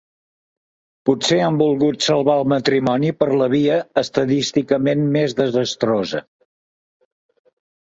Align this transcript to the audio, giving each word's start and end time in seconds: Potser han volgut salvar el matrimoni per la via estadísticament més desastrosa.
Potser 1.09 1.35
han 1.47 1.59
volgut 1.59 2.05
salvar 2.05 2.37
el 2.41 2.47
matrimoni 2.53 3.13
per 3.19 3.29
la 3.43 3.51
via 3.53 3.77
estadísticament 4.05 5.07
més 5.19 5.39
desastrosa. 5.45 6.25